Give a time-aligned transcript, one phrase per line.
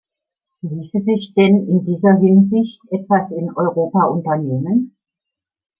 [0.63, 4.97] Ließe sich denn in dieser Hinsicht etwas in Europa unternehmen?